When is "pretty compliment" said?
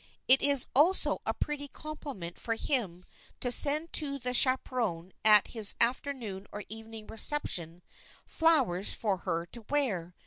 1.35-2.39